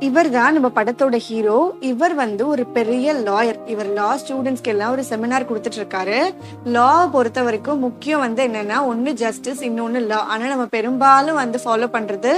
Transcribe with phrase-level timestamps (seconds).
[0.00, 5.02] இவர் தான் நம்ம படத்தோட ஹீரோ இவர் வந்து ஒரு பெரிய லாயர் இவர் லா ஸ்டூடெண்ட்ஸ்க்கு எல்லாம் ஒரு
[5.10, 6.18] செமினார் கொடுத்துட்டு இருக்காரு
[6.74, 11.88] லா பொறுத்த வரைக்கும் முக்கியம் வந்து என்னன்னா ஒன்னு ஜஸ்டிஸ் இன்னொன்னு லா ஆனா நம்ம பெரும்பாலும் வந்து ஃபாலோ
[11.96, 12.32] பண்றது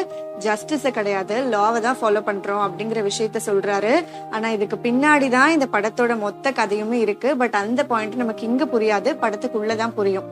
[0.47, 1.37] ஜஸ்டிஸ கிடையாது.
[1.55, 4.05] லாவை தான் ஃபாலோ பண்றோம் அப்படிங்கிற விஷயத்த சொல்றாரு.
[4.31, 7.37] ஆனா இதுக்கு பின்னாடி தான் இந்த படத்தோட மொத்த கதையுமே இருக்கு.
[7.37, 9.13] பட் அந்த பாயிண்ட் நமக்கு இங்க புரியாது.
[9.25, 10.29] படத்துக்குள்ளதான் புரியும்.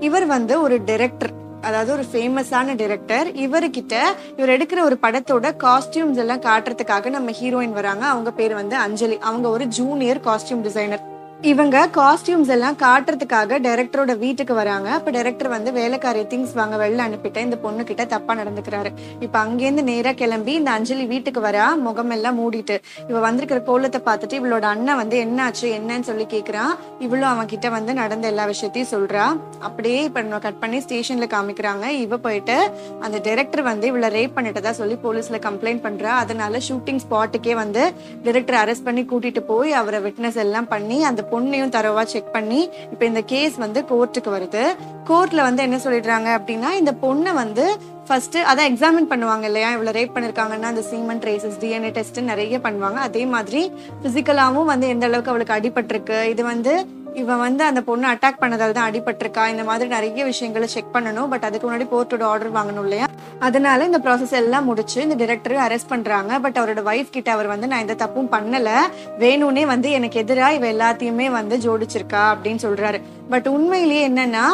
[0.00, 3.94] இவர் வந்து ஒரு டைரக்டர் அதாவது ஒரு ஃபேமஸான டிரெக்டர் இவர்கிட்ட
[4.36, 8.04] இவர் எடுக்கிற ஒரு படத்தோட காஸ்டியூம்ஸ் எல்லாம் காட்டுறதுக்காக நம்ம ஹீரோயின் வராங்க.
[8.06, 9.18] அவங்க பேர் வந்து அஞ்சலி.
[9.18, 11.11] அவங்க ஒரு ஜூனியர் காஸ்டியூம் டிசைனர்
[11.50, 14.90] இவங்க காஸ்டியூம்ஸ் எல்லாம் காட்டுறதுக்காக டைரக்டரோட வீட்டுக்கு வராங்க.
[14.90, 18.90] அப்ப டைரக்டர் வந்து வேலைக்காரிய திங்ஸ் வாங்க வெளில அனுப்பிட்டு இந்த பொண்ணு கிட்ட தப்பா நடந்துக்கிறாரு.
[19.20, 22.76] இப்ப அங்கேருந்து நேரா கிளம்பி இந்த அஞ்சலி வீட்டுக்கு வரா முகம் எல்லாம் மூடிட்டு.
[23.08, 27.94] இவ வந்திருக்கிற கோலத்தை பார்த்துட்டு இவளோட அண்ணன் வந்து என்னாச்சு என்னன்னு சொல்லி கேக்குறான் இவளும் அவன் கிட்ட வந்து
[27.94, 29.40] நடந்த எல்லா விஷயத்தையும் சொல்றா.
[29.60, 31.88] அப்படியே இப்ப நம்ம கட் பண்ணி ஸ்டேஷன்ல காமிக்கிறாங்க.
[32.04, 32.70] இவ போயிட்டு
[33.00, 36.14] அந்த டைரக்டர் வந்து இவளை ரேப் பண்ணிட்டதா சொல்லி போலீஸ்ல கம்ப்ளைண்ட் பண்றா.
[36.22, 41.74] அதனால ஷூட்டிங் ஸ்பாட்டுக்கே வந்து டைரக்டர் அரெஸ்ட் பண்ணி கூட்டிட்டு போய் அவரை விட்னஸ் எல்லாம் பண்ணி அந்த பொண்ணையும்
[41.76, 42.60] தரவா செக் பண்ணி
[42.92, 44.64] இப்ப இந்த கேஸ் வந்து கோர்ட்டுக்கு வருது.
[45.10, 47.64] கோர்ட்ல வந்து என்ன சொல்லிடுறாங்க அப்படின்னா இந்த பொண்ணை வந்து
[48.06, 49.68] ஃபர்ஸ்ட் அதான் எக்ஸாமின் பண்ணுவாங்க இல்லையா?
[49.72, 52.98] இவ்வளவு ரேப் பண்ணிருக்காங்கன்னா அந்த சீமன் ட்ரேசஸ் டிஎன்ஏ டெஸ்ட் நிறைய பண்ணுவாங்க.
[53.08, 53.62] அதே மாதிரி
[54.02, 56.72] பிசிக்கலாவும் வந்து எந்த அளவுக்கு அவளுக்கு அடிபட்டிருக்கு இது வந்து
[57.14, 59.48] இவன் வந்து அந்த பொண்ணு அட்டாக் பண்ணதால தான் அடிபட்டிருக்கா?
[59.48, 61.28] இந்த மாதிரி நிறைய விஷயங்களை செக் பண்ணணும்.
[61.28, 63.06] பட் அதுக்கு முன்னாடி கோர்ட்டோட ஆர்டர் வாங்கணும் இல்லையா?
[63.38, 66.38] அதனால இந்த ப்ராசஸ் எல்லாம் முடிச்சு இந்த டிரெக்டர் அரெஸ்ட் பண்றாங்க.
[66.38, 68.70] பட் அவரோட ஒய்ஃப் கிட்ட அவர் வந்து நான் எந்த தப்பும் பண்ணல.
[69.18, 73.00] வேணும்னே வந்து எனக்கு எதிராக இவ எல்லாத்தையுமே வந்து ஜோடிச்சிருக்கா அப்படின்னு சொல்றாரு.
[73.30, 74.44] பட் உண்மையிலேயே என்னன்னா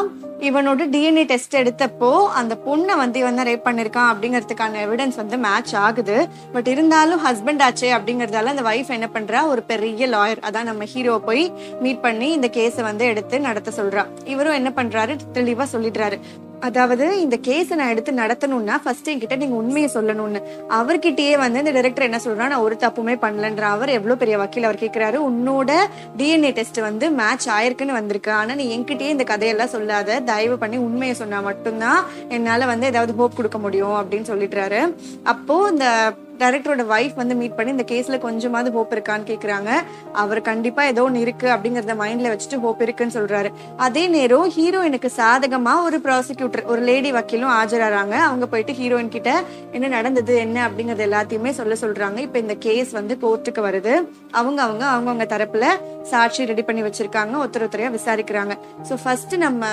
[0.41, 5.75] இவனோட டிஎன்ஏ டெஸ்ட் எடுத்தப்போ அந்த பொண்ணை வந்து இவன் தான் ரேப் பண்ணிருக்கான் அப்படிங்கிறதுக்கான எவிடன்ஸ் வந்து மேட்ச்
[5.75, 6.29] ஆகுது.
[6.53, 9.47] பட் இருந்தாலும் ஹஸ்பண்ட் ஆச்சே அப்படிங்கறதால அந்த வைஃப் என்ன பண்றா?
[9.47, 14.07] ஒரு பெரிய லாயர் அதான் நம்ம ஹீரோவை போய் மீட் பண்ணி இந்த கேஸை வந்து எடுத்து நடத்த சொல்றா.
[14.25, 15.17] இவரும் என்ன பண்றாரு?
[15.35, 16.21] தெளிவா சொல்லிடுறாரு.
[16.61, 20.41] அதாவது இந்த கேஸை நான் எடுத்து நடத்தணும்னா ஃபர்ஸ்ட் என்கிட்ட நீங்க உண்மையை சொல்லணும்னு.
[20.79, 24.83] அவர்கிட்டயே வந்து இந்த டைரக்டர் என்ன சொல்றா நான் ஒரு தப்புமே பண்ணலன்ற அவர் எவ்வளவு பெரிய வக்கீல் அவர்
[24.85, 25.71] கேட்கிறாரு உன்னோட
[26.17, 28.33] டிஎன்ஏ டெஸ்ட் வந்து மேட்ச் ஆயிருக்குன்னு வந்திருக்கு.
[28.33, 30.21] ஆனா நீ என்கிட்டயே இந்த கதையெல்லாம் சொல்லாத.
[30.21, 34.95] தயவு பண்ணி உண்மையை சொன்னா மட்டும்தான் என்னால வந்து ஏதாவது ஹோப் கொடுக்க முடியும் அப்படின்னு சொல்லிடுறாரு.
[35.23, 39.71] அப்போ இந்த டைரக்டரோட வைஃப் வந்து மீட் பண்ணி இந்த கேஸ்ல கொஞ்சமாவது ஹோப் இருக்கான்னு கேக்குறாங்க.
[40.13, 43.51] அவர் கண்டிப்பா ஏதோ ஒன்று இருக்கு அப்படிங்கறத மைண்ட்ல வச்சுட்டு ஹோப் இருக்குன்னு சொல்றாரு.
[43.77, 48.15] அதே நேரம் ஹீரோயினுக்கு சாதகமா ஒரு ப்ராசிக்யூட்டர் ஒரு லேடி வக்கீலும் ஆஜராறாங்க.
[48.29, 49.31] அவங்க போயிட்டு ஹீரோயின் கிட்ட
[49.73, 52.19] என்ன நடந்தது என்ன அப்படிங்கறது எல்லாத்தையுமே சொல்ல சொல்றாங்க.
[52.19, 53.95] இப்ப இந்த கேஸ் வந்து கோர்ட்டுக்கு வருது.
[54.31, 55.67] அவங்க அவங்க அவங்கவுங்க தரப்புல
[56.03, 57.35] சாட்சி ரெடி பண்ணி வச்சிருக்காங்க.
[57.43, 58.55] ஒருத்தர் ஒருத்தரையா விசாரிக்கிறாங்க.
[58.89, 59.67] சோ ஃபர்ஸ்ட் நம்ம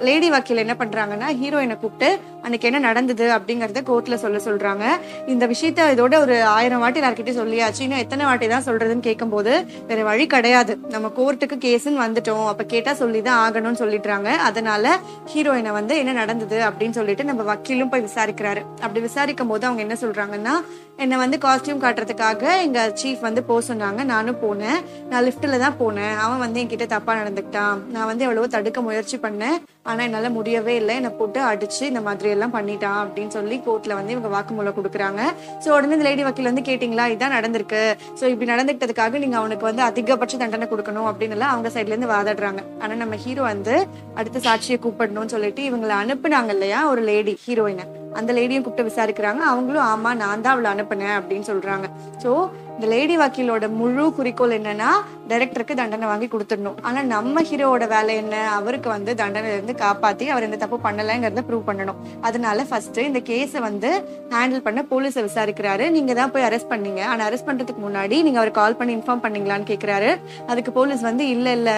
[0.00, 2.08] லேடி வக்கீல் என்ன பண்றாங்கன்னா ஹீரோயினை கூப்பிட்டு
[2.46, 4.84] அன்னைக்கு என்ன நடந்தது அப்படிங்கறத கோர்ட்ல சொல்ல சொல்றாங்க.
[5.26, 7.80] இந்த விஷயத்த இதோட ஒரு ஆயிரம் வாட்டி எல்லார்கிட்டயும் சொல்லியாச்சு.
[7.80, 10.78] இன்னும் எத்தனை வாட்டி தான் சொல்றதுன்னு கேட்கும்போது வேற வழி கிடையாது.
[10.88, 12.46] நம்ம கோர்ட்டுக்கு கேஸ்ன்னு வந்துட்டோம்.
[12.46, 14.30] அப்ப கேட்டா சொல்லிதான் ஆகணும்னு சொல்லிடுறாங்க.
[14.50, 14.98] அதனால
[15.34, 18.62] ஹீரோயினை வந்து என்ன நடந்தது அப்படின்னு சொல்லிட்டு நம்ம வக்கீலும் போய் விசாரிக்கிறாரு.
[18.80, 20.54] அப்படி விசாரிக்கும் போது அவங்க என்ன சொல்றாங்கன்னா
[21.02, 24.00] என்னை வந்து காஸ்டியூம் காட்டுறதுக்காக எங்கள் சீஃப் வந்து போக சொன்னாங்க.
[24.12, 24.78] நானும் போனேன்.
[25.10, 26.14] நான் லிஃப்ட்டில் தான் போனேன்.
[26.24, 27.80] அவன் வந்து என்கிட்ட தப்பாக நடந்துக்கிட்டான்.
[27.94, 29.56] நான் வந்து எவ்வளவோ தடுக்க முயற்சி பண்ணேன்.
[29.88, 30.94] ஆனால் என்னால் முடியவே இல்லை.
[31.00, 35.20] என்னை போட்டு அடித்து இந்த மாதிரி எல்லாம் பண்ணிட்டான் அப்படின்னு சொல்லி கோர்ட்டில் வந்து இவங்க வாக்குமூலம் கொடுக்குறாங்க.
[35.64, 37.06] ஸோ உடனே இந்த லேடி வக்கீல் வந்து கேட்டிங்களா?
[37.12, 37.82] இதுதான் நடந்திருக்கு.
[38.20, 42.62] ஸோ இப்படி நடந்துக்கிட்டதுக்காக நீங்கள் அவனுக்கு வந்து அதிகபட்ச தண்டனை கொடுக்கணும் அப்படின்னு எல்லாம் அவங்க சைட்லேருந்து வாதாடுறாங்க.
[42.82, 43.76] ஆனால் நம்ம ஹீரோ வந்து
[44.20, 46.80] அடுத்த சாட்சியை கூப்பிடணும்னு சொல்லிட்டு இவங்களை அனுப்புனாங்க இல்லையா?
[46.94, 47.86] ஒரு லேடி ஹீரோயினை
[48.20, 49.42] அந்த லேடியும் கூப்பிட்டு விசாரிக்கிறாங்க.
[49.52, 51.88] அவங்களும் ஆமா நான் தான் அவளை அனுப்புனேன் அப்படின்னு சொல்றாங்க.
[52.22, 52.30] சோ
[52.76, 54.88] இந்த லேடி வக்கீலோட முழு குறிக்கோள் என்னன்னா
[55.28, 56.74] டைரக்டருக்கு தண்டனை வாங்கி கொடுத்துடணும்.
[56.88, 58.34] ஆனா நம்ம ஹீரோவோட வேலை என்ன?
[58.58, 62.00] அவருக்கு வந்து தண்டனை இருந்து காப்பாத்தி அவர் எந்த தப்பு பண்ணலங்கிறத ப்ரூவ் பண்ணணும்.
[62.28, 63.90] அதனால ஃபர்ஸ்ட் இந்த கேஸை வந்து
[64.34, 65.86] ஹேண்டில் பண்ண போலீஸை விசாரிக்கிறாரு.
[65.96, 67.02] நீங்க தான் போய் அரெஸ்ட் பண்ணீங்க.
[67.12, 70.10] ஆனா அரெஸ்ட் பண்றதுக்கு முன்னாடி நீங்க அவர் கால் பண்ணி இன்ஃபார்ம் பண்ணீங்களான்னு கேக்குறாரு.
[70.46, 71.70] அதுக்கு போலீஸ் வந்து இல்ல இல்ல.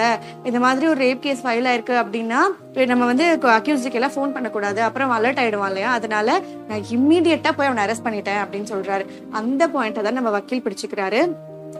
[0.50, 2.42] இந்த மாதிரி ஒரு ரேப் கேஸ் ஃபைல் ஆயிருக்கு அப்படின்னா
[2.91, 3.25] நம்ம வந்து
[3.58, 4.81] அக்யூஸ்டுக்கு எல்லாம் ஃபோன் பண்ணக்கூடாது.
[4.88, 5.92] அப்புறம் அலர்ட் ஆயிடுவான் இல்லையா?
[5.98, 6.38] அதனால
[6.69, 9.04] நான் இம்மீடியட்டா போய் அவனை அரெஸ்ட் பண்ணிட்டேன் அப்படின்னு சொல்றாரு.
[9.41, 11.21] அந்த பாயிண்ட்டை தான் நம்ம வக்கீல் பிடிச்சுக்கிறாரு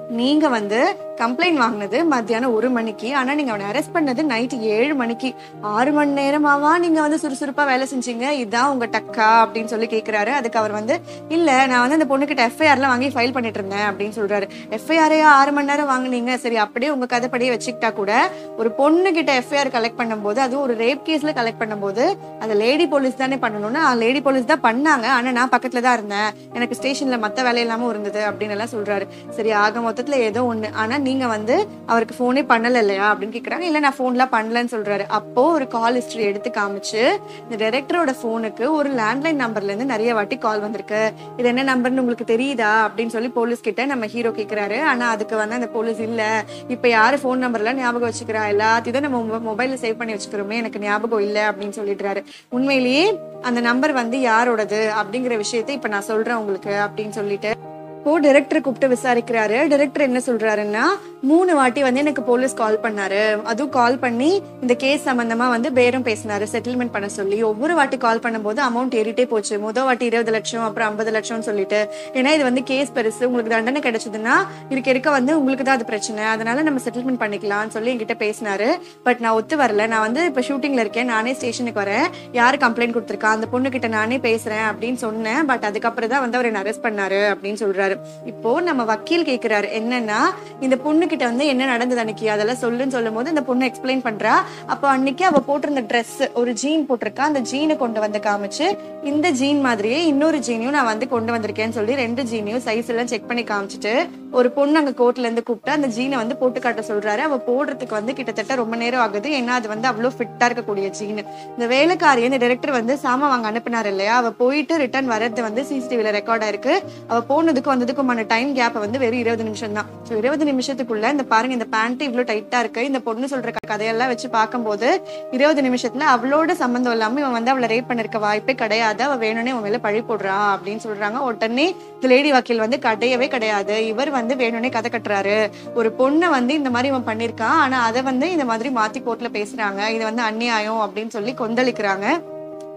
[0.09, 3.15] நீங்க வந்து கம்ப்ளைண்ட் வாங்கினது மத்தியானம் ஒரு மணிக்கு.
[3.15, 5.35] ஆனா நீங்க அவனை அரெஸ்ட் பண்ணது நைட் ஏழு மணிக்கு.
[5.61, 8.27] ஆறு மணி நேரமாவா நீங்க வந்து சுறுசுறுப்பா வேலை செஞ்சீங்க?
[8.43, 10.27] இதான் உங்க டக்கா அப்படின்னு சொல்லி கேக்குறாரு.
[10.27, 14.49] அதுக்கு அவர் வந்து இல்ல நான் வந்து அந்த பொண்ணுகிட்ட எஃப்ஐஆர்லாம் வாங்கி ஃபைல் பண்ணிட்டு இருந்தேன் அப்படின்னு சொல்றாரு.
[14.71, 16.35] எஃப்ஐஆரையா ஆறு மணி நேரம் வாங்குனீங்க.
[16.35, 21.03] சரி அப்படியே உங்க கதைப்படியே வச்சுக்கிட்டா கூட ஒரு பொண்ணு கிட்ட எஃப்ஐஆர் கலெக்ட் பண்ணும்போது அதுவும் ஒரு ரேப்
[21.09, 25.07] கேஸ்ல கலெக்ட் பண்ணும்போது அது லேடி போலீஸ் தானே பண்ணணும்னா லேடி போலீஸ் தான் பண்ணாங்க.
[25.19, 26.31] ஆனா நான் பக்கத்துல தான் இருந்தேன்.
[26.55, 29.07] எனக்கு ஸ்டேஷன்ல மத்த வேலை இல்லாம இருந்தது அப்படின்னு எல்லாம் சொல்றாரு.
[29.31, 30.73] சரி ஆக மொத்தத்துல ஏதோ ஒண்ணு.
[30.73, 33.15] ஆனா நீங்க வந்து அவருக்கு போனே பண்ணல இல்லையா?
[33.15, 33.59] அப்படின்னு கேக்குறாங்க.
[33.59, 35.07] இல்ல நான் ஃபோன்லாம் பண்ணலன்னு சொல்றாரு.
[35.07, 37.17] அப்போ ஒரு கால் ஹிஸ்டரி எடுத்து காமிச்சு
[37.51, 41.13] இந்த டைரக்டரோட போனுக்கு ஒரு லேண்ட்லைன் நம்பர்ல இருந்து நிறைய வாட்டி கால் வந்திருக்கு.
[41.37, 42.89] இது என்ன நம்பர்னு உங்களுக்கு தெரியுதா?
[42.89, 44.83] அப்படின்னு சொல்லி போலீஸ் கிட்ட நம்ம ஹீரோ கேக்குறாரு.
[44.83, 46.45] ஆனா அதுக்கு வந்து அந்த போலீஸ் இல்ல.
[46.69, 48.41] இப்ப யாரு போன் நம்பர்லாம் ஞாபகம் வச்சுக்கிறா?
[48.55, 50.53] எல்லாத்தையும் நம்ம மொபைல்ல சேவ் பண்ணி வச்சுக்கிறோமே.
[50.53, 52.25] எனக்கு ஞாபகம் இல்ல அப்படின்னு சொல்லிடுறாரு.
[52.49, 54.91] உண்மையிலேயே அந்த நம்பர் வந்து யாரோடது?
[55.03, 57.58] அப்படிங்கிற விஷயத்தை இப்ப நான் சொல்றேன் உங்களுக்கு அப்படின்னு சொல்லிட்டு
[57.99, 59.57] இப்போ டைரக்டரை கூப்பிட்டு விசாரிக்கிறாரு.
[59.71, 60.83] டைரக்டர் என்ன சொல்றாருன்னா
[61.31, 63.23] மூணு வாட்டி வந்து எனக்கு போலீஸ் கால் பண்ணாரு.
[63.51, 64.29] அதுவும் கால் பண்ணி
[64.63, 66.45] இந்த கேஸ் சம்பந்தமா வந்து பேரம் பேசினாரு.
[66.53, 69.55] செட்டில்மெண்ட் பண்ண சொல்லி ஒவ்வொரு வாட்டி கால் பண்ணும்போது அமௌண்ட் ஏறிட்டே போச்சு.
[69.65, 71.81] முத வாட்டி இருபது லட்சம் அப்புறம் ஐம்பது லட்சம்னு சொல்லிட்டு.
[72.13, 73.23] ஏன்னா இது வந்து கேஸ் பெருசு.
[73.29, 74.37] உங்களுக்கு தண்டனை கிடைச்சதுன்னா
[74.75, 76.25] இருக்க இருக்க வந்து உங்களுக்கு தான் அது பிரச்சனை.
[76.35, 78.71] அதனால நம்ம செட்டில்மெண்ட் பண்ணிக்கலாம்னு சொல்லி என்கிட்ட பேசினாரு.
[79.09, 79.89] பட் நான் ஒத்து வரல.
[79.95, 81.11] நான் வந்து இப்ப ஷூட்டிங்ல இருக்கேன்.
[81.15, 82.09] நானே ஸ்டேஷனுக்கு வரேன்.
[82.41, 83.35] யாரு கம்ப்ளைண்ட் கொடுத்துருக்கா?
[83.39, 85.43] அந்த பொண்ணு கிட்ட நானே பேசுறேன் அப்படின்னு சொன்னேன்.
[85.53, 87.88] பட் அதுக்கப்புறம் தான் வந்து அவர் அரெஸ்ட் பண்ணாரு அப்படின்னு சொல்றாரு.
[88.33, 90.21] இப்போ நம்ம வக்கீல் கேக்குறாரு என்னன்னா
[90.61, 92.31] இந்த பொண்ணு கிட்ட வந்து என்ன நடந்தது அன்னைக்கு?
[92.31, 94.35] அதெல்லாம் சொல்லுன்னு சொல்லும் போது இந்த பொண்ணு எக்ஸ்பிளைன் பண்றா.
[94.67, 97.25] அப்ப அன்னைக்கு அவ போட்டிருந்த ட்ரெஸ் ஒரு ஜீன் போட்டிருக்கா.
[97.31, 98.67] அந்த ஜீனை கொண்டு வந்து காமிச்சு
[99.03, 103.29] இந்த ஜீன் மாதிரியே இன்னொரு ஜீனையும் நான் வந்து கொண்டு வந்திருக்கேன்னு சொல்லி ரெண்டு ஜீனையும் சைஸ் எல்லாம் செக்
[103.29, 103.95] பண்ணி காமிச்சிட்டு
[104.39, 107.23] ஒரு பொண்ணு அங்க கோர்ட்ல இருந்து கூப்பிட்டு அந்த ஜீனை வந்து போட்டு காட்ட சொல்றாரு.
[107.29, 109.29] அவ போடுறதுக்கு வந்து கிட்டத்தட்ட ரொம்ப நேரம் ஆகுது.
[109.41, 111.21] ஏன்னா அது வந்து அவ்வளவு ஃபிட்டா இருக்கக்கூடிய ஜீன்
[111.55, 114.17] இந்த வேலைக்காரி இந்த டைரக்டர் வந்து சாமா வாங்க அனுப்பினார் இல்லையா?
[114.17, 116.75] அவ போயிட்டு ரிட்டர்ன் வர்றது வந்து சிசிடிவில ரெக்கார்ட் ஆயிருக்கு
[117.09, 121.25] அவ போனதுக்கு அந்த வந்ததுக்குமான டைம் கேப் வந்து வெறும் இருபது நிமிஷம் தான் ஸோ இருபது நிமிஷத்துக்குள்ள இந்த
[121.33, 122.81] பாருங்க இந்த பேண்ட் இவ்வளவு டைட்டா இருக்கு.
[122.89, 124.89] இந்த பொண்ணு சொல்ற கதையெல்லாம் வச்சு பார்க்கும்போது
[125.37, 129.03] இருபது நிமிஷத்துல அவளோட சம்பந்தம் இல்லாம இவன் வந்து அவளை ரேப் பண்ணிருக்க வாய்ப்பே கிடையாது.
[129.09, 131.21] அவ வேணும்னே உன் மேல பழி போடுறான் அப்படின்னு சொல்றாங்க.
[131.29, 131.67] உடனே
[131.97, 133.77] இந்த லேடி வக்கீல் வந்து கிடையவே கிடையாது.
[133.93, 135.39] இவர் வந்து வேணும்னே கதை கட்டுறாரு.
[135.81, 137.61] ஒரு பொண்ணை வந்து இந்த மாதிரி இவன் பண்ணிருக்கான்.
[137.67, 139.83] ஆனா அதை வந்து இந்த மாதிரி மாத்தி கோர்ட்ல பேசுறாங்க.
[139.99, 142.09] இது வந்து அந்நியாயம் அப்படின்னு சொல்லி கொந்தளிக்கிறாங்க.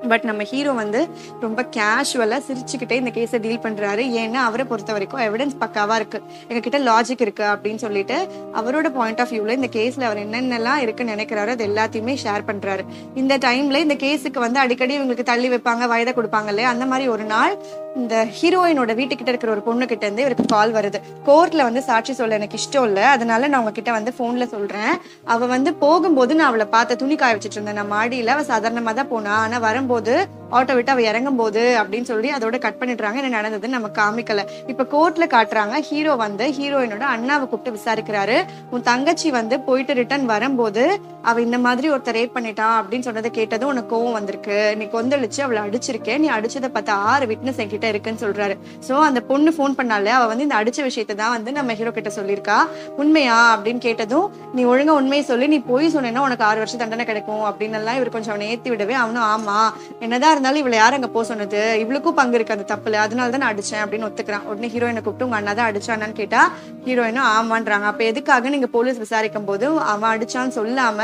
[0.10, 1.08] பட் நம்ம ஹீரோ வந்து
[1.40, 6.80] ரொம்ப கேஷுவலாக சிரிச்சுக்கிட்டே இந்த கேஸை டீல் பண்ணுறாரு ஏன்னா அவரை பொறுத்த வரைக்கும் எவிடன்ஸ் பக்காவாக இருக்குது எங்ககிட்ட
[6.80, 8.18] லாஜிக் இருக்குது அப்படின்னு சொல்லிட்டு
[8.54, 13.38] அவரோட பாயிண்ட் ஆஃப் வியூவில் இந்த கேஸில் அவர் என்னென்னலாம் இருக்குன்னு நினைக்கிறாரோ அது எல்லாத்தையுமே ஷேர் பண்ணுறாரு இந்த
[13.38, 16.70] டைமில் இந்த கேஸுக்கு வந்து அடிக்கடி இவங்களுக்கு தள்ளி வைப்பாங்க வயதை கொடுப்பாங்க இல்லையா?
[16.70, 17.58] அந்த மாதிரி ஒரு நாள்
[17.96, 21.02] இந்த ஹீரோயினோட வீட்டுக்கிட்ட இருக்கிற ஒரு பொண்ணு கிட்ட இருந்து இவருக்கு கால் வருது.
[21.26, 23.08] கோர்ட்ல வந்து சாட்சி சொல்ல எனக்கு இஷ்டம் இல்ல.
[23.08, 25.00] அதனால நான் உங்ககிட்ட வந்து போன்ல சொல்றேன்.
[25.24, 27.86] அவ வந்து போகும்போது நான் அவளை பார்த்த துணி காய வச்சிட்டு இருந்தேன்.
[27.86, 29.32] நான் மாடியில அவ சாதாரணமா தான் போனா.
[29.32, 33.16] ஆனா வரும்போது ஆட்டோ விட்டு அவ இறங்கும் போது அப்படின்னு சொல்லி அதோட கட் பண்ணிடுறாங்க.
[33.16, 34.46] என்ன நடந்ததுன்னு நம்ம காமிக்கல.
[34.68, 35.80] இப்ப கோர்ட்ல காட்டுறாங்க.
[35.80, 38.46] ஹீரோ வந்து ஹீரோயினோட அண்ணாவை கூப்பிட்டு விசாரிக்கிறாரு.
[38.70, 43.70] உன் தங்கச்சி வந்து போயிட்டு ரிட்டர்ன் வரும்போது அவ இந்த மாதிரி ஒருத்தர் ரேப் பண்ணிட்டான் அப்படின்னு சொன்னதை கேட்டதும்
[43.70, 44.76] உனக்கு கோவம் வந்திருக்கு.
[44.78, 48.56] நீ கொந்தளிச்சு அவளை அடிச்சிருக்கேன் நீ அடிச்சதை பார்த்து ஆறு விட்னஸ் என்கிட்ட இருக்குன்னு சொல்றாரு.
[48.88, 52.12] சோ அந்த பொண்ணு ஃபோன் பண்ணால அவ வந்து இந்த அடிச்ச விஷயத்தை தான் வந்து நம்ம ஹீரோ கிட்ட
[52.18, 52.58] சொல்லியிருக்கா.
[53.02, 53.38] உண்மையா?
[53.56, 57.78] அப்படின்னு கேட்டதும் நீ ஒழுங்கா உண்மையை சொல்லி நீ போய் சொன்னேன்னா உனக்கு ஆறு வருஷம் தண்டனை கிடைக்கும் அப்படின்னு
[57.80, 59.58] எல்லாம் இவர் கொஞ்சம் அவனை ஏத்தி விடவே அவனும் ஆமா
[60.06, 61.62] என்னதான் இருந்தாலும் இவளை யார் அங்க போக சொன்னது?
[61.84, 64.46] இவளுக்கும் பங்கு இருக்கு அந்த தப்புல அதனால தான் நான் அடிச்சேன் அப்படின்னு ஒத்துக்கிறான்.
[64.50, 66.42] உடனே ஹீரோயினை கூப்பிட்டு உங்க அண்ணா தான் அடிச்சானான்னு கேட்டா
[66.88, 67.88] ஹீரோயினும் ஆமான்றாங்க.
[67.92, 71.00] அப்ப எதுக்காக நீங்க போலீஸ் விசாரிக்கும் போது அவன் அடிச்சான்னு சொல்லாம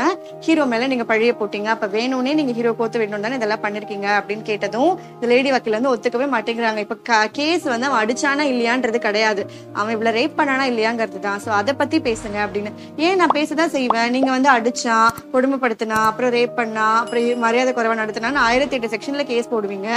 [0.46, 1.68] ஹீரோ மேல நீங்க பழைய போட்டீங்க.
[1.76, 4.08] அப்ப வேணும்னே நீங்க ஹீரோ கோத்து விடணும் தானே இதெல்லாம் பண்ணிருக்கீங்க?
[4.20, 6.28] அப்படின்னு கேட்டதும் இந்த லேடி வக்கீல் வந்து ஒத்துக்கவே
[6.68, 9.42] பண்றாங்க இப்ப கேஸ் வந்து அவன் அடிச்சானா இல்லையான்றது கிடையாது.
[9.72, 11.40] அவன் இவ்வளவு ரேப் பண்ணானா இல்லையாங்கிறது தான்.
[11.44, 12.70] சோ அதை பத்தி பேசுங்க அப்படின்னு.
[13.06, 14.10] ஏன் நான் பேசதான் செய்வேன்?
[14.10, 19.52] நீங்க வந்து அடிச்சான் கொடுமைப்படுத்தினா அப்புறம் ரேப் பண்ணா அப்புறம் மரியாதை குறைவா நடத்தினான்னு ஆயிரத்தி எட்டு செக்ஷன்ல கேஸ்
[19.54, 19.88] போடுவீங்க.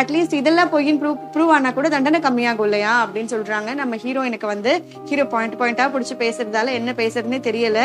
[0.00, 2.94] அட்லீஸ்ட் இதெல்லாம் பொய்யின் ப்ரூவ் ப்ரூவ் ஆனா கூட தண்டனை கம்மியாகும் இல்லையா?
[3.06, 3.74] அப்படின்னு சொல்றாங்க.
[3.82, 4.74] நம்ம ஹீரோயினுக்கு வந்து
[5.04, 7.80] ஹீரோ பாயிண்ட் பாயிண்டா பிடிச்சி பேசுறதால என்ன பேசுறதுன்னு தெரியல.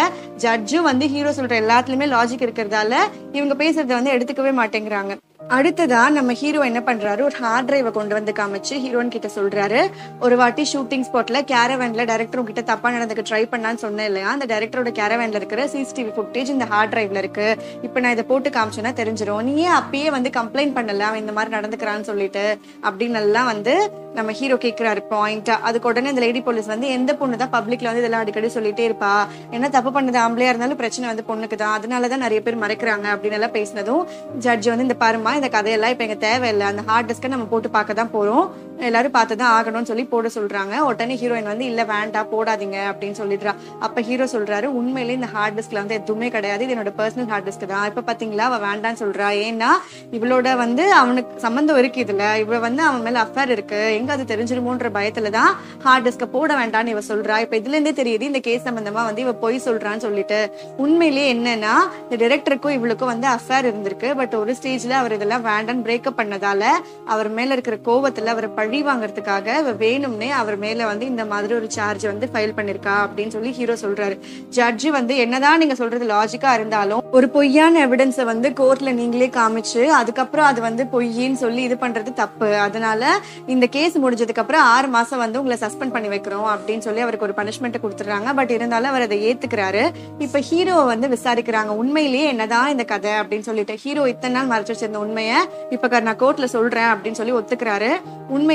[0.46, 2.94] ஜட்ஜும் வந்து ஹீரோ சொல்ற எல்லாத்துலயுமே லாஜிக் இருக்கிறதால
[3.32, 5.14] இவங்க பேசுறத வந்து எடுத்துக்கவே மாட்டேங்கிறாங்க.
[5.50, 7.22] அடுத்ததா நம்ம ஹீரோ என்ன பண்றாரு?
[7.22, 9.92] ஒரு ஹார்ட் டிரைவை கொண்டு வந்து காமிச்சு ஹீரோயின் கிட்ட சொல்றாரு.
[10.20, 14.30] ஒரு வாட்டி ஷூட்டிங் ஸ்பாட்ல கேரவேன்ல டேரக்டர் உங்ககிட்ட தப்பா நடந்துக்க ட்ரை பண்ணான்னு சொன்னேன் இல்லையா?
[14.30, 17.58] அந்த டேரக்டரோட கேரவேன்ல இருக்கிற சிசிடிவி ஃபுட்டேஜ் இந்த ஹார்ட் டிரைவ்ல இருக்கு.
[17.82, 21.00] இப்போ நான் இதை போட்டு காமிச்சேன்னா தெரிஞ்சிடும் நீ ஏன் அப்பயே வந்து கம்ப்ளைண்ட் பண்ணல.
[21.00, 26.22] அவன் இந்த மாதிரி நடந்துக்கிறான்னு சொல்லிட்டு அப்படின்னு எல்லாம் வந்து நம்ம ஹீரோ கேட்கிறாரு பாயிண்டா அதுக்கு உடனே இந்த
[26.24, 29.12] லேடி போலீஸ் வந்து எந்த பொண்ணு தான் பப்ளிக்ல வந்து இதெல்லாம் அடிக்கடி சொல்லிட்டே இருப்பா?
[29.56, 30.18] என்ன தப்பு பண்ணது?
[30.24, 31.76] ஆம்பளையா இருந்தாலும் பிரச்சனை வந்து பொண்ணுக்கு தான்.
[31.78, 34.04] அதனாலதான் நிறைய பேர் மறைக்கிறாங்க அப்படின்னு எல்லாம் பேசினதும்
[34.46, 36.68] ஜட்ஜ் வந்து இந்த பாருமா இந்த கதையெல்லாம் இப்ப எங்க தேவையில்லை.
[36.72, 38.46] அந்த ஹார்ட் டிஸ்க நம்ம போட்டு பார்க்க தான் போறோம்.
[38.80, 40.78] எல்லாரும் பார்த்து தான் ஆகணும்னு சொல்லி போட சொல்றாங்க.
[40.78, 43.54] உடனே ஹீரோயின் வந்து இல்ல வேண்டாம் போடாதீங்க அப்படின்னு சொல்லிடுறா.
[43.80, 46.64] அப்ப ஹீரோ சொல்றாரு உண்மையிலேயே இந்த ஹார்ட் டிஸ்க்ல வந்து எதுவுமே கிடையாது.
[46.64, 47.86] இது என்னோட பர்சனல் ஹார்ட் டிஸ்க் தான்.
[47.92, 49.30] இப்ப பாத்தீங்களா அவ வேண்டாம்னு சொல்றா.
[49.48, 49.70] ஏன்னா
[50.12, 53.94] இவளோட வந்து அவனுக்கு சம்மந்தம் இருக்கு இதுல இவ வந்து அவன் மேல அஃபேர் இருக்கு.
[53.94, 57.40] எங்க அது தெரிஞ்சிருமோன்ற பயத்துல தான் ஹார்ட் டிஸ்க போட வேண்டாம்னு இவ சொல்றா.
[57.40, 60.40] இப்ப இதுல இருந்தே தெரியுது இந்த கேஸ் சம்பந்தமா வந்து இவ பொய் சொல்றான்னு சொல்லிட்டு.
[60.78, 61.76] உண்மையிலேயே என்னன்னா
[62.10, 64.16] இந்த டைரக்டருக்கும் இவளுக்கும் வந்து அஃபேர் இருந்திருக்கு.
[64.16, 66.64] பட் ஒரு ஸ்டேஜ்ல அவர் இதெல்லாம் வேண்டான்னு பிரேக்கப் பண்ணதால
[67.06, 69.48] அவர் மேல இருக்கிற கோவத்துல அவர் பழி வாங்குறதுக்காக
[69.80, 74.16] வேணும்னே அவர் மேல வந்து இந்த மாதிரி ஒரு சார்ஜ் வந்து ஃபைல் பண்ணிருக்கா அப்படின்னு சொல்லி ஹீரோ சொல்றாரு.
[74.50, 80.46] ஜட்ஜ் வந்து என்னதான் நீங்க சொல்றது லாஜிக்கா இருந்தாலும் ஒரு பொய்யான எவிடன்ஸை வந்து கோர்ட்ல நீங்களே காமிச்சு அதுக்கப்புறம்
[80.46, 82.50] அது வந்து பொய்யின்னு சொல்லி இது பண்றது தப்பு.
[82.68, 83.12] அதனால
[83.46, 87.38] இந்த கேஸ் முடிஞ்சதுக்கு அப்புறம் ஆறு மாசம் வந்து உங்களை சஸ்பெண்ட் பண்ணி வைக்கிறோம் அப்படின்னு சொல்லி அவருக்கு ஒரு
[87.42, 89.86] பனிஷ்மெண்ட் கொடுத்துறாங்க பட் இருந்தாலும் அவர் அதை ஏத்துக்கிறாரு.
[90.20, 91.78] இப்ப ஹீரோவை வந்து விசாரிக்கிறாங்க.
[91.84, 96.46] உண்மையிலேயே என்னதான் இந்த கதை அப்படின்னு சொல்லிட்டு ஹீரோ இத்தனை நாள் மறைச்சு வச்சிருந்த உண்மையை இப்ப நான் கோர்ட்ல
[96.46, 97.92] சொல்றேன் அப்படின்னு சொல்லி ஒத்துக்கிறாரு.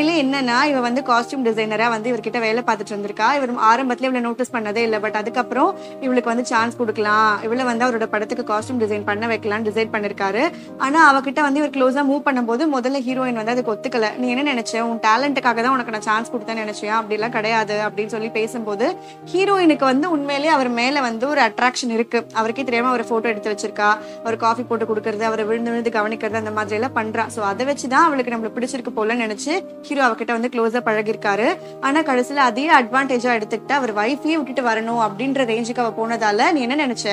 [0.01, 3.27] உண்மையிலே என்னன்னா இவ வந்து காஸ்டியூம் டிசைனரா வந்து இவர்கிட்ட வேலை பார்த்துட்டு இருந்திருக்கா.
[3.39, 4.99] இவர் ஆரம்பத்துல இவளை நோட்டீஸ் பண்ணதே இல்லை.
[5.05, 7.43] பட் அதுக்கப்புறம் இவளுக்கு வந்து சான்ஸ் கொடுக்கலாம்.
[7.43, 10.45] இவளை வந்து அவரோட படத்துக்கு காஸ்டியூம் டிசைன் பண்ண வைக்கலாம் டிசைட் பண்ணிருக்காரு.
[10.79, 14.09] ஆனா அவகிட்ட வந்து இவர் க்ளோஸா மூவ் பண்ணும்போது முதல்ல ஹீரோயின் வந்து அதுக்கு ஒத்துக்கல.
[14.23, 14.81] நீ என்ன நினைச்ச?
[14.91, 16.95] உன் டேலண்ட்டுக்காக தான் உனக்கு நான் சான்ஸ் கொடுத்தேன்னு நினைச்சியா?
[17.01, 17.77] அப்படிலாம் கிடையாது.
[17.89, 18.89] அப்படின்னு சொல்லி பேசும்போது
[19.33, 22.21] ஹீரோயினுக்கு வந்து உண்மையிலேயே அவர் மேல வந்து ஒரு அட்ராக்ஷன் இருக்கு.
[22.35, 23.91] அவருக்கே தெரியாம அவர் போட்டோ எடுத்து வச்சிருக்கா.
[24.23, 27.27] அவர் காஃபி போட்டு கொடுக்கறது அவரை விழுந்து விழுந்து கவனிக்கிறது அந்த மாதிரி எல்லாம் பண்றா.
[27.37, 29.55] சோ அதை வச்சுதான் அவளுக்கு நம்மள பிடிச்சிருக்கு போலன்னு நினைச்சு
[29.91, 31.47] ஹீரோ அவகிட்ட வந்து க்ளோஸா பழகிருக்காரு
[31.81, 36.77] ஆனா கடைசியில அதே அட்வான்டேஜா எடுத்துக்கிட்டு அவர் ஒய்ஃபையே விட்டுட்டு வரணும் அப்படின்ற ரேஞ்சுக்கு அவ போனதால நீ என்ன
[36.87, 37.07] நினைச்ச?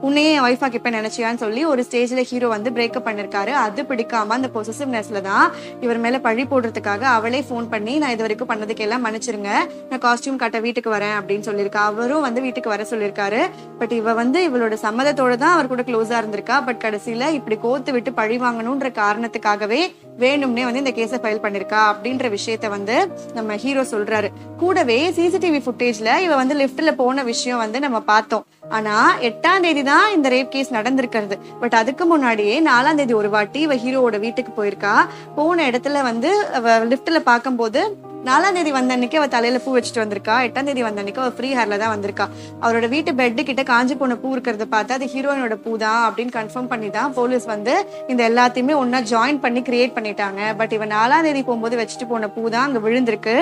[0.00, 3.52] உன்னையே என் ஒய்ஃபா இப்ப நினைச்சியான்னு சொல்லி ஒரு ஸ்டேஜ்ல ஹீரோ வந்து பிரேக்கப் பண்ணிருக்காரு.
[3.64, 5.46] அது பிடிக்காம அந்த பொசசிவ்னஸ்ல தான்
[5.80, 9.50] இவர் மேல பழி போடுறதுக்காக அவளே ஃபோன் பண்ணி நான் இது வரைக்கும் பண்ணதுக்கு எல்லாம் மன்னிச்சிருங்க.
[9.90, 11.82] நான் காஸ்டியூம் காட்ட வீட்டுக்கு வரேன் அப்படின்னு சொல்லியிருக்கா.
[11.90, 13.42] அவரும் வந்து வீட்டுக்கு வர சொல்லியிருக்காரு.
[13.78, 16.58] பட் இவ வந்து இவளோட சம்மதத்தோட தான் அவர் கூட க்ளோஸா இருந்திருக்கா.
[16.66, 19.82] பட் கடைசியில இப்படி கோத்து விட்டு பழி வாங்கணும்ன்ற காரணத்துக்காகவே
[20.18, 24.28] வேணும்னே வந்து இந்த கேஸை ஃபைல் பண்ணிருக்கா அப்படின்ற விஷயத்த வந்து நம்ம ஹீரோ சொல்றாரு.
[24.58, 28.46] கூடவே சிசிடிவி ஃபுட்டேஜ்ல இவ வந்து லிஃப்ட்ல போன விஷயம் வந்து நம்ம பார்த்தோம்.
[28.68, 31.38] ஆனா எட்டாம் தேதி தான் இந்த ரேப் கேஸ் நடந்திருக்கிறது.
[31.60, 34.94] பட் அதுக்கு முன்னாடியே நாலாம் தேதி ஒரு வாட்டி இவ ஹீரோவோட வீட்டுக்கு போயிருக்கா.
[35.34, 40.34] போன இடத்துல வந்து அவ லிஃப்ட்ல பார்க்கும்போது நாலாம் தேதி வந்த அன்னைக்கு அவ தலையில பூ வச்சுட்டு வந்திருக்கா.
[40.46, 42.26] எட்டாம் தேதி வந்த அன்னைக்கு அவ ஃப்ரீ ஹேர்ல தான் வந்திருக்கா.
[42.64, 46.68] அவரோட வீட்டு பெட்டு கிட்ட காஞ்சி போன பூ இருக்கிறத பார்த்து அது ஹீரோயினோட பூ தான் அப்படின்னு கன்ஃபார்ம்
[46.72, 47.74] பண்ணி தான் போலீஸ் வந்து
[48.12, 50.40] இந்த எல்லாத்தையுமே ஒன்னா ஜாயின் பண்ணி கிரியேட் பண்ணிட்டாங்க.
[50.60, 53.34] பட் இவன் நாலாம் தேதி போகும்போது வச்சுட்டு போன பூ தான் அங்க விழுந்திருக்கு.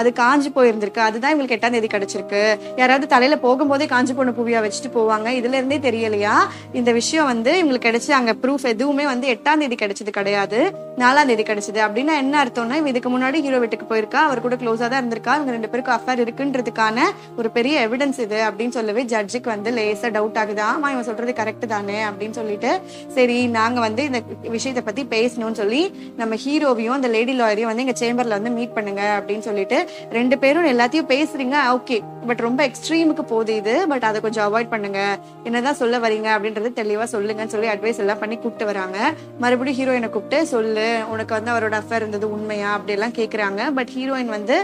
[0.00, 1.02] அது காஞ்சி போயிருந்திருக்கு.
[1.08, 2.42] அதுதான் இவங்களுக்கு எட்டாம் தேதி கிடைச்சிருக்கு.
[2.82, 5.28] யாராவது தலையில போகும்போதே காஞ்சி போன பூவியா வச்சுட்டு போவாங்க.
[5.38, 6.36] இதுல இருந்தே தெரியலையா?
[6.80, 10.60] இந்த விஷயம் வந்து இவங்களுக்கு கிடைச்சி அங்க ப்ரூஃப் எதுவுமே வந்து எட்டாம் தேதி கிடைச்சது கிடையாது.
[11.04, 11.82] நாலாம் தேதி கிடைச்சது.
[11.88, 14.22] அப்படின்னா என்ன அர்த்தம்னா இதுக்கு முன்னாடி ஹீரோ வீட்டுக்கு போயிருக்கா?
[14.28, 15.34] அவர் கூட க்ளோஸா தான் இருந்திருக்கா?
[15.38, 16.98] இவங்க ரெண்டு பேருக்கும் அஃபேர் இருக்குன்றதுக்கான
[17.40, 20.62] ஒரு பெரிய எவிடன்ஸ் இது அப்படின்னு சொல்லவே ஜட்ஜுக்கு வந்து லேசா டவுட் ஆகுது.
[20.72, 22.72] ஆமா இவன் சொல்றது கரெக்ட் தானே அப்படின்னு சொல்லிட்டு
[23.16, 24.20] சரி நாங்க வந்து இந்த
[24.56, 25.82] விஷயத்தை பத்தி பேசணும்னு சொல்லி
[26.20, 29.78] நம்ம ஹீரோவையும் அந்த லேடி லாயரையும் வந்து எங்க சேம்பர்ல வந்து மீட் பண்ணுங்க அப்படின்னு சொல்லிட்டு
[30.18, 31.56] ரெண்டு பேரும் எல்லாத்தையும் பேசுறீங்க.
[31.76, 35.00] ஓகே பட் ரொம்ப எக்ஸ்ட்ரீமுக்கு போகுது இது பட் அதை கொஞ்சம் அவாய்ட் பண்ணுங்க.
[35.48, 38.98] என்னதான் சொல்ல வரீங்க அப்படின்றது தெளிவா சொல்லுங்கன்னு சொல்லி அட்வைஸ் எல்லாம் பண்ணி கூப்பிட்டு வராங்க.
[39.42, 42.70] மறுபடியும் ஹீரோயினை கூப்பிட்டு சொல்லு உனக்கு வந்து அவரோட அஃபேர் இருந்தது உண்மையா?
[42.76, 44.56] அப்படி எல்லாம் கேக்குறாங்க பட் ஹீரோயின் வந்து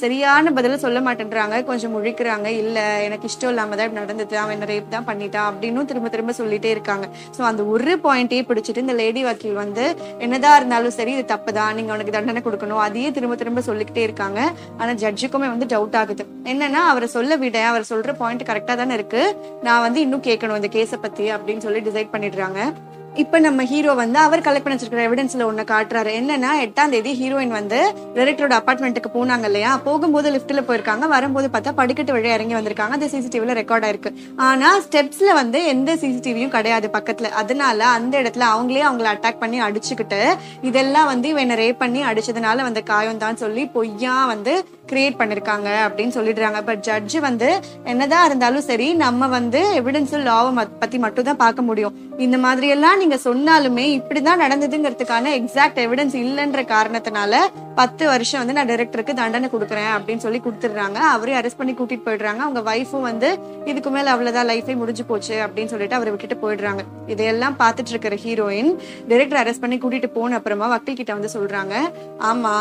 [0.00, 1.56] சரியான பதில சொல்ல மாட்டேன்றாங்க.
[1.68, 2.48] கொஞ்சம் முழிக்கிறாங்க.
[2.60, 6.32] இல்ல எனக்கு இஷ்டம் இல்லாம தான் நடந்துட்டு நடந்தது அவன் என்ன ரேப் தான் பண்ணிட்டான் அப்படின்னு திரும்ப திரும்ப
[6.38, 7.06] சொல்லிட்டே இருக்காங்க.
[7.36, 9.84] சோ அந்த ஒரு பாயிண்டே பிடிச்சிட்டு இந்த லேடி வக்கீல் வந்து
[10.26, 12.82] என்னதான் இருந்தாலும் சரி இது தப்பு தான் நீங்க உனக்கு தண்டனை கொடுக்கணும்.
[12.86, 14.40] அதையே திரும்ப திரும்ப சொல்லிக்கிட்டே இருக்காங்க.
[14.80, 16.26] ஆனா ஜட்ஜுக்குமே வந்து டவுட் ஆகுது.
[16.52, 19.24] என்னன்னா அவரை சொல்ல விட அவர் சொல்ற பாயிண்ட் கரெக்டா தானே இருக்கு.
[19.68, 22.60] நான் வந்து இன்னும் கேட்கணும் இந்த கேஸை பத்தி அப்படின்னு சொல்லி டிசைட் பண்ணிடுறாங்க.
[23.14, 26.10] இப்ப நம்ம ஹீரோ வந்து அவர் கலெக்ட் பண்ணி வச்சிருக்கிற எவிடன்ஸ்ல ஒண்ணு காட்டுறாரு.
[26.20, 29.76] என்னன்னா எட்டாம் தேதி ஹீரோயின் வந்து டைரக்டரோட அப்பார்ட்மெண்ட்டுக்கு போனாங்க இல்லையா?
[29.76, 31.08] போகும்போது லிப்ட்ல போயிருக்காங்க.
[31.08, 32.96] வரும்போது பார்த்தா படிக்கட்டு வழியா இறங்கி வந்திருக்காங்க.
[32.98, 37.22] அது சிசிடிவில ரெக்கார்ட் ஆயிருக்கு ஆனா ஸ்டெப்ஸ்ல வந்து எந்த சிசிடிவியும் கிடையாது பக்கத்துல.
[37.22, 42.80] அதனால அந்த இடத்துல அவங்களே அவங்கள அட்டாக் பண்ணி அடிச்சுக்கிட்டு இதெல்லாம் வந்து இவன் ரேப் பண்ணி அடிச்சதுனால வந்த
[42.80, 46.64] காயம் தான் சொல்லி பொய்யா வந்து கிரியேட் பண்ணிருக்காங்க அப்படின்னு சொல்லிடுறாங்க.
[46.64, 52.06] பட் ஜட்ஜ் வந்து என்னதான் இருந்தாலும் சரி நம்ம வந்து எவிடன்ஸ் லாவை பத்தி மட்டும் தான் பார்க்க முடியும்.
[52.18, 57.34] இந்த மாதிரி எல்லாம் நீங்க சொன்னாலுமே இப்படிதான் நடந்ததுங்கிறதுக்கான எக்ஸாக்ட் எவிடன்ஸ் இல்லைன்ற காரணத்தினால
[57.74, 60.98] பத்து வருஷம் வந்து நான் டைரக்டருக்கு தண்டனை கொடுக்குறேன் அப்படின்னு சொல்லி கொடுத்துடுறாங்க.
[61.14, 62.40] அவரையும் அரெஸ்ட் பண்ணி கூட்டிட்டு போயிடுறாங்க.
[62.46, 63.28] அவங்க ஒய்ஃபும் வந்து
[63.64, 66.84] இதுக்கு மேல அவ்வளவுதான் லைஃபே முடிஞ்சு போச்சு அப்படின்னு சொல்லிட்டு அவரை விட்டுட்டு போயிடுறாங்க.
[67.06, 68.72] இதையெல்லாம் பார்த்துட்டு இருக்கிற ஹீரோயின்
[69.08, 71.74] டைரக்டர் அரெஸ்ட் பண்ணி கூட்டிட்டு போன அப்புறமா வக்கீல் கிட்ட வந்து சொல்றாங்க
[72.30, 72.54] ஆமா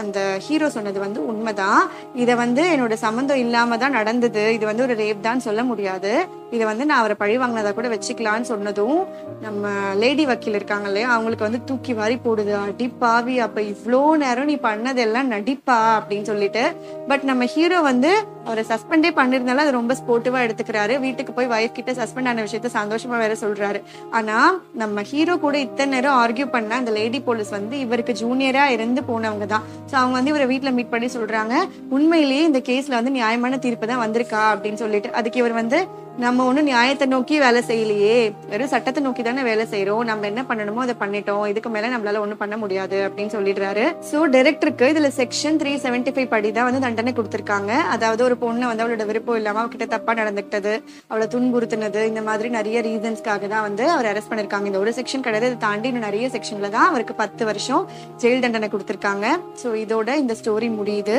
[0.00, 1.82] அந்த ஹீரோ சொன்னது வந்து உண்மைதான்.
[2.14, 4.54] இதை வந்து என்னோட சம்மந்தம் இல்லாம தான் நடந்தது.
[4.54, 6.12] இது வந்து ஒரு ரேப் தான் சொல்ல முடியாது.
[6.50, 8.98] இதை வந்து நான் அவரை பழி வாங்கினதா கூட வச்சுக்கலாம்னு சொன்னதும்
[9.40, 12.52] நம்ம லேடி வக்கீல் இருக்காங்க இல்லையா அவங்களுக்கு வந்து தூக்கி வாரி போடுது.
[12.66, 16.64] அடிப்பாவி அப்ப இவ்வளோ நேரம் நீ பண்ணதெல்லாம் நடிப்பா அப்படின்னு சொல்லிட்டு.
[17.08, 18.12] பட் நம்ம ஹீரோ வந்து
[18.46, 20.94] அவரை சஸ்பெண்டே பண்ணிருந்தாலும் அது ரொம்ப ஸ்போர்ட்டிவா எடுத்துக்கிறாரு.
[21.04, 23.80] வீட்டுக்கு போய் வயஃப் கிட்ட சஸ்பெண்ட் ஆன விஷயத்த சந்தோஷமா வேற சொல்றாரு.
[24.18, 24.36] ஆனா
[24.82, 29.46] நம்ம ஹீரோ கூட இத்தனை நேரம் ஆர்கியூ பண்ண அந்த லேடி போலீஸ் வந்து இவருக்கு ஜூனியரா இருந்து போனவங்க
[29.54, 29.66] தான்.
[29.90, 31.54] சோ அவங்க வந்து இவரை வீட்டுல மீட் பண்ணி சொல்றாங்க.
[31.96, 35.80] உண்மையிலேயே இந்த கேஸ்ல வந்து நியாயமான தீர்ப்பு தான் வந்திருக்கா அப்படின்னு சொல்லிட்டு அதுக்கு இவர் வந்து
[36.20, 38.16] நம்ம ஒன்றும் நியாயத்தை நோக்கி வேலை செய்யலையே.
[38.48, 41.44] வெறும் சட்டத்தை நோக்கி தானே வேலை செய்யறோம் நம்ம என்ன பண்ணணுமோ அதை பண்ணிட்டோம்.
[41.50, 43.84] இதுக்கு மேல நம்மளால ஒன்றும் பண்ண முடியாது அப்படின்னு சொல்லிடுறாரு.
[44.08, 47.70] ஸோ டைரக்டருக்கு இதுல செக்ஷன் த்ரீ செவன்டி ஃபைவ் படி தான் வந்து தண்டனை கொடுத்துருக்காங்க.
[47.94, 50.74] அதாவது ஒரு பொண்ணு வந்து அவளோட விருப்பம் இல்லாம அவகிட்ட தப்பா நடந்துக்கிட்டது
[51.12, 54.68] அவளை துன்புறுத்தினது இந்த மாதிரி நிறைய ரீசன்ஸ்க்காக தான் வந்து அவர் அரெஸ்ட் பண்ணிருக்காங்க.
[54.72, 55.48] இந்த ஒரு செக்ஷன் கிடையாது.
[55.52, 57.82] இதை தாண்டி இன்னும் நிறைய செக்ஷன்ல தான் அவருக்கு பத்து வருஷம்
[58.24, 59.26] ஜெயில் தண்டனை கொடுத்துருக்காங்க.
[59.62, 61.18] ஸோ இதோட இந்த ஸ்டோரி முடியுது.